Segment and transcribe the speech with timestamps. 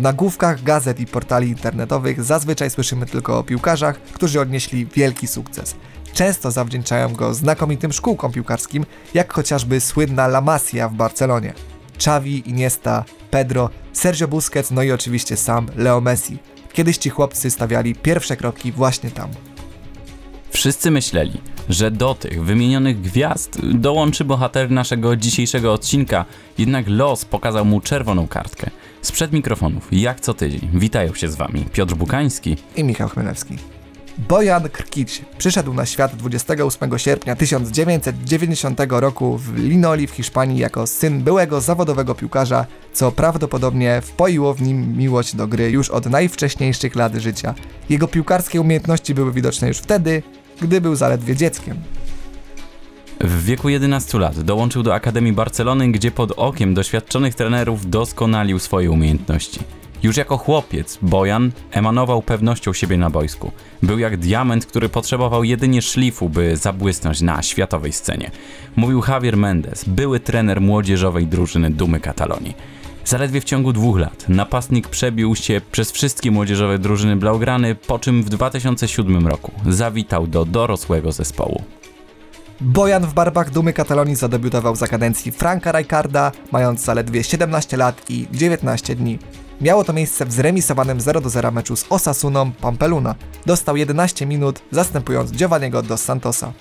[0.00, 5.76] W nagłówkach gazet i portali internetowych zazwyczaj słyszymy tylko o piłkarzach, którzy odnieśli wielki sukces.
[6.12, 11.52] Często zawdzięczają go znakomitym szkółkom piłkarskim, jak chociażby słynna La Masia w Barcelonie.
[11.96, 16.38] Xavi, Iniesta, Pedro, Sergio Busquets, no i oczywiście sam Leo Messi.
[16.72, 19.30] Kiedyś ci chłopcy stawiali pierwsze kroki właśnie tam.
[20.50, 26.24] Wszyscy myśleli, że do tych wymienionych gwiazd dołączy bohater naszego dzisiejszego odcinka,
[26.58, 28.70] jednak los pokazał mu czerwoną kartkę.
[29.02, 33.56] Sprzed mikrofonów, jak co tydzień, witają się z wami Piotr Bukański i Michał Chmielewski.
[34.28, 41.22] Bojan Krkic przyszedł na świat 28 sierpnia 1990 roku w Linoli w Hiszpanii jako syn
[41.22, 47.14] byłego zawodowego piłkarza, co prawdopodobnie wpoiło w nim miłość do gry już od najwcześniejszych lat
[47.14, 47.54] życia.
[47.88, 50.22] Jego piłkarskie umiejętności były widoczne już wtedy,
[50.62, 51.76] gdy był zaledwie dzieckiem.
[53.24, 58.90] W wieku 11 lat dołączył do Akademii Barcelony, gdzie pod okiem doświadczonych trenerów doskonalił swoje
[58.90, 59.60] umiejętności.
[60.02, 63.52] Już jako chłopiec Bojan emanował pewnością siebie na boisku.
[63.82, 68.30] Był jak diament, który potrzebował jedynie szlifu, by zabłysnąć na światowej scenie.
[68.76, 72.54] Mówił Javier Mendes, były trener młodzieżowej drużyny Dumy Katalonii.
[73.04, 78.22] Zaledwie w ciągu dwóch lat napastnik przebił się przez wszystkie młodzieżowe drużyny Blaugrany, po czym
[78.22, 81.62] w 2007 roku zawitał do dorosłego zespołu.
[82.60, 88.26] Bojan w barwach Dumy Katalonii zadebiutował za kadencji Franka Rijkaarda, mając zaledwie 17 lat i
[88.32, 89.18] 19 dni.
[89.60, 93.14] Miało to miejsce w zremisowanym 0-0 meczu z Osasuną Pampeluna.
[93.46, 96.52] Dostał 11 minut, zastępując Giovanniego dos Santosa.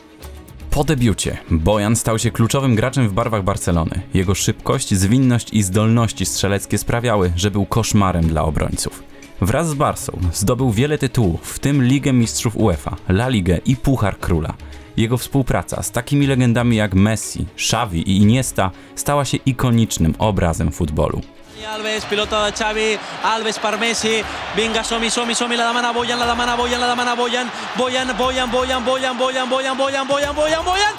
[0.72, 4.02] Po debiucie Bojan stał się kluczowym graczem w barwach Barcelony.
[4.14, 9.03] Jego szybkość, zwinność i zdolności strzeleckie sprawiały, że był koszmarem dla obrońców.
[9.42, 14.20] Wraz z Barsą zdobył wiele tytułów, w tym Ligę Mistrzów UEFA, La Ligę i Puchar
[14.20, 14.54] Króla.
[14.98, 21.22] Jego współpraca z takimi legendami jak Messi, Xavi i Iniesta stała się ikonicznym obrazem futbolu.
[21.73, 24.23] Alves, pilota de Xavi, Alves per Messi,
[24.55, 28.50] vinga, som-hi, som-hi, som-hi, la demana Boyan, la demana Boyan, la demana Boyan, Boyan, Boyan,
[28.52, 30.94] Boyan, Boyan, Boyan, Boyan, Boyan, Boyan, Boyan, Boyan,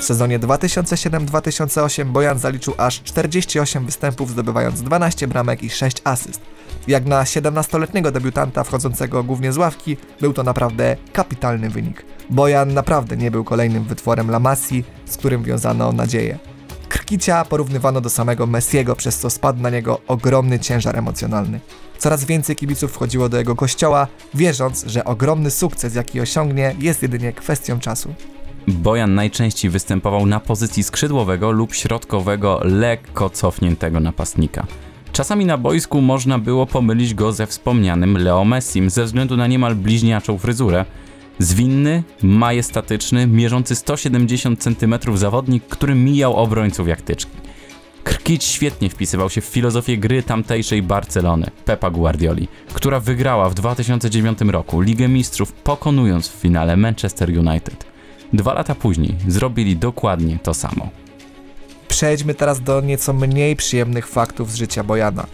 [0.00, 6.40] W sezonie 2007-2008 Bojan zaliczył aż 48 występów, zdobywając 12 bramek i 6 asyst.
[6.88, 12.04] Jak na 17-letniego debiutanta wchodzącego głównie z ławki, był to naprawdę kapitalny wynik.
[12.30, 16.38] Bojan naprawdę nie był kolejnym wytworem La Massi, z którym wiązano nadzieję.
[16.88, 21.60] Krkicia porównywano do samego Messiego, przez co spadł na niego ogromny ciężar emocjonalny.
[21.98, 27.32] Coraz więcej kibiców wchodziło do jego kościoła, wierząc, że ogromny sukces, jaki osiągnie, jest jedynie
[27.32, 28.14] kwestią czasu.
[28.68, 34.66] Bojan najczęściej występował na pozycji skrzydłowego lub środkowego, lekko cofniętego napastnika.
[35.12, 39.74] Czasami na boisku można było pomylić go ze wspomnianym Leo Messim ze względu na niemal
[39.74, 40.84] bliźniaczą fryzurę.
[41.38, 47.36] Zwinny, majestatyczny, mierzący 170 cm zawodnik, który mijał obrońców jak tyczki.
[48.04, 54.38] Krkic świetnie wpisywał się w filozofię gry tamtejszej Barcelony, Pepa Guardioli, która wygrała w 2009
[54.40, 57.95] roku Ligę Mistrzów pokonując w finale Manchester United.
[58.32, 60.88] Dwa lata później zrobili dokładnie to samo.
[61.88, 65.26] Przejdźmy teraz do nieco mniej przyjemnych faktów z życia Bojana.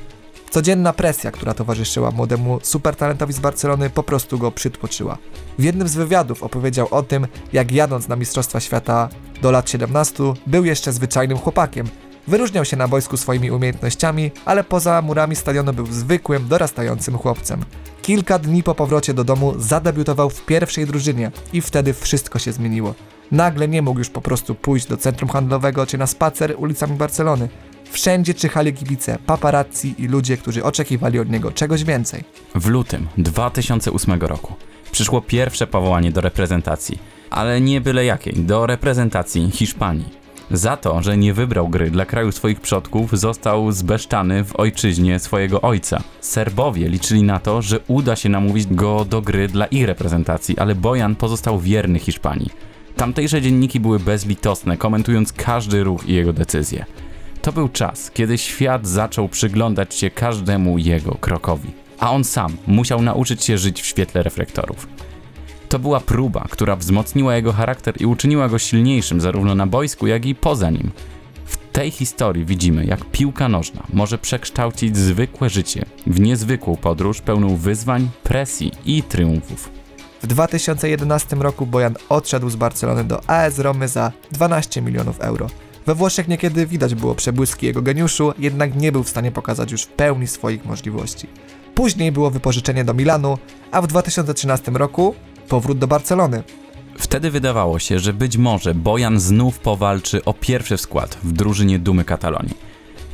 [0.50, 5.18] Codzienna presja, która towarzyszyła młodemu supertalentowi z Barcelony, po prostu go przytłoczyła.
[5.58, 9.08] W jednym z wywiadów opowiedział o tym, jak jadąc na Mistrzostwa Świata
[9.42, 11.88] do lat 17 był jeszcze zwyczajnym chłopakiem.
[12.28, 17.64] Wyróżniał się na boisku swoimi umiejętnościami, ale poza murami stadionu był zwykłym, dorastającym chłopcem.
[18.02, 22.94] Kilka dni po powrocie do domu zadebiutował w pierwszej drużynie i wtedy wszystko się zmieniło.
[23.32, 27.48] Nagle nie mógł już po prostu pójść do centrum handlowego czy na spacer ulicami Barcelony.
[27.90, 32.24] Wszędzie czyhali kibice, paparazzi i ludzie, którzy oczekiwali od niego czegoś więcej.
[32.54, 34.54] W lutym 2008 roku
[34.92, 36.98] przyszło pierwsze powołanie do reprezentacji,
[37.30, 40.21] ale nie byle jakiej, do reprezentacji Hiszpanii.
[40.52, 45.60] Za to, że nie wybrał gry dla kraju swoich przodków, został zbeszczany w ojczyźnie swojego
[45.60, 46.02] ojca.
[46.20, 50.74] Serbowie liczyli na to, że uda się namówić go do gry dla ich reprezentacji, ale
[50.74, 52.50] Bojan pozostał wierny Hiszpanii.
[52.96, 56.84] Tamtejsze dzienniki były bezlitosne, komentując każdy ruch i jego decyzje.
[57.42, 63.02] To był czas, kiedy świat zaczął przyglądać się każdemu jego krokowi, a on sam musiał
[63.02, 64.88] nauczyć się żyć w świetle reflektorów.
[65.72, 70.26] To była próba, która wzmocniła jego charakter i uczyniła go silniejszym zarówno na boisku, jak
[70.26, 70.90] i poza nim.
[71.44, 77.56] W tej historii widzimy, jak piłka nożna może przekształcić zwykłe życie w niezwykłą podróż pełną
[77.56, 79.70] wyzwań, presji i triumfów.
[80.22, 85.46] W 2011 roku Bojan odszedł z Barcelony do AS Romy za 12 milionów euro.
[85.86, 89.82] We Włoszech niekiedy widać było przebłyski jego geniuszu, jednak nie był w stanie pokazać już
[89.82, 91.26] w pełni swoich możliwości.
[91.74, 93.38] Później było wypożyczenie do Milanu,
[93.70, 95.14] a w 2013 roku
[95.48, 96.42] powrót do Barcelony.
[96.98, 102.04] Wtedy wydawało się, że być może Bojan znów powalczy o pierwszy skład w drużynie Dumy
[102.04, 102.56] Katalonii.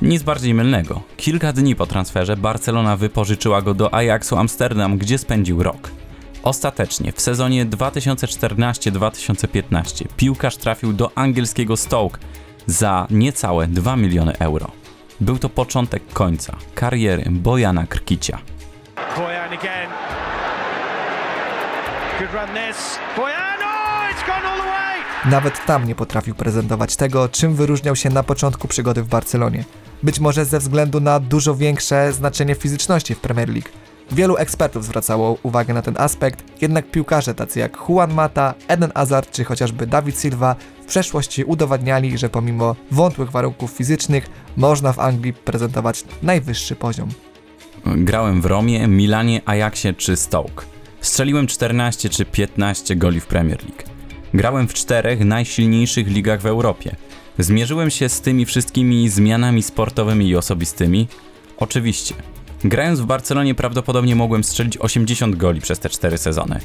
[0.02, 1.00] Nic bardziej mylnego.
[1.16, 5.90] Kilka dni po transferze Barcelona wypożyczyła go do Ajaxu Amsterdam, gdzie spędził rok.
[6.42, 12.18] Ostatecznie w sezonie 2014-2015 piłkarz trafił do angielskiego Stoke
[12.66, 14.70] za niecałe 2 miliony euro.
[15.20, 18.38] Był to początek końca kariery Bojana Krkicia.
[19.16, 20.27] Boyan again.
[25.24, 29.64] Nawet tam nie potrafił prezentować tego, czym wyróżniał się na początku przygody w Barcelonie.
[30.02, 33.68] Być może ze względu na dużo większe znaczenie fizyczności w Premier League.
[34.12, 39.30] Wielu ekspertów zwracało uwagę na ten aspekt, jednak piłkarze tacy jak Juan Mata, Eden Hazard
[39.30, 45.32] czy chociażby David Silva w przeszłości udowadniali, że pomimo wątłych warunków fizycznych można w Anglii
[45.32, 47.08] prezentować najwyższy poziom.
[47.86, 50.77] Grałem w Romie, Milanie, Ajaxie czy Stoke.
[51.00, 53.82] Strzeliłem 14 czy 15 goli w Premier League.
[54.34, 56.96] Grałem w czterech najsilniejszych ligach w Europie.
[57.38, 61.08] Zmierzyłem się z tymi wszystkimi zmianami sportowymi i osobistymi.
[61.56, 62.14] Oczywiście.
[62.64, 66.60] Grając w Barcelonie prawdopodobnie mogłem strzelić 80 goli przez te 4 sezony.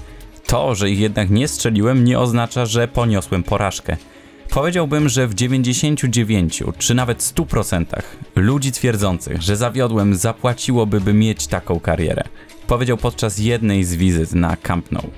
[0.45, 3.97] To, że ich jednak nie strzeliłem, nie oznacza, że poniosłem porażkę.
[4.49, 7.85] Powiedziałbym, że w 99 czy nawet 100%
[8.35, 12.23] ludzi twierdzących, że zawiodłem, zapłaciłoby, by mieć taką karierę.
[12.67, 15.09] Powiedział podczas jednej z wizyt na Camp Nou.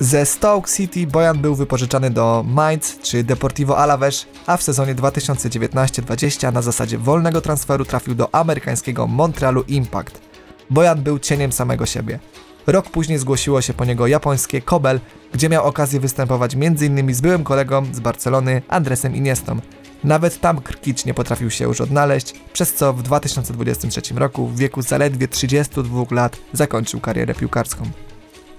[0.00, 6.52] Ze Stoke City Bojan był wypożyczany do Mainz czy Deportivo Alaves, a w sezonie 2019-20
[6.52, 10.20] na zasadzie wolnego transferu trafił do amerykańskiego Montrealu Impact.
[10.70, 12.18] Bojan był cieniem samego siebie.
[12.66, 15.00] Rok później zgłosiło się po niego japońskie Kobel,
[15.32, 17.14] gdzie miał okazję występować m.in.
[17.14, 19.60] z byłym kolegą z Barcelony Andresem Iniestą.
[20.04, 24.82] Nawet tam Krkic nie potrafił się już odnaleźć, przez co w 2023 roku w wieku
[24.82, 27.84] zaledwie 32 lat zakończył karierę piłkarską.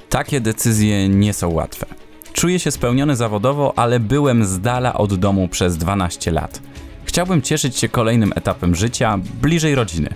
[0.09, 1.85] Takie decyzje nie są łatwe.
[2.33, 6.61] Czuję się spełniony zawodowo, ale byłem z dala od domu przez 12 lat.
[7.05, 10.09] Chciałbym cieszyć się kolejnym etapem życia, bliżej rodziny.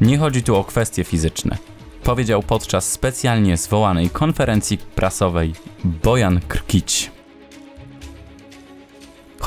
[0.00, 1.58] Nie chodzi tu o kwestie fizyczne.
[2.02, 5.52] Powiedział podczas specjalnie zwołanej konferencji prasowej
[5.84, 7.17] Bojan Krkić.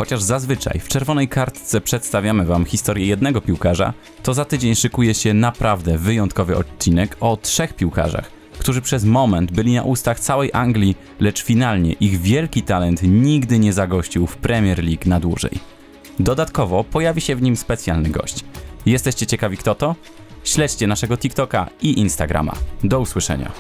[0.01, 3.93] Chociaż zazwyczaj w czerwonej kartce przedstawiamy Wam historię jednego piłkarza,
[4.23, 9.75] to za tydzień szykuje się naprawdę wyjątkowy odcinek o trzech piłkarzach, którzy przez moment byli
[9.75, 15.09] na ustach całej Anglii, lecz finalnie ich wielki talent nigdy nie zagościł w Premier League
[15.09, 15.51] na dłużej.
[16.19, 18.45] Dodatkowo pojawi się w nim specjalny gość.
[18.85, 19.95] Jesteście ciekawi kto to?
[20.43, 22.53] Śledźcie naszego TikToka i Instagrama.
[22.83, 23.51] Do usłyszenia.